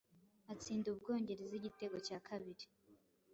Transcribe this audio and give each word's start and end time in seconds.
atsinda 0.53 0.87
u 0.93 0.97
Bwongereza 0.99 1.53
igitego 1.59 1.97
cya 2.07 2.17
kabiri 2.27 2.65